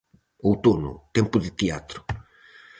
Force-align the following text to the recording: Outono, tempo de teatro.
Outono, 0.47 0.91
tempo 1.15 1.35
de 1.43 1.51
teatro. 1.59 1.99